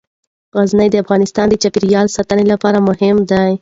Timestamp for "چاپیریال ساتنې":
1.63-2.45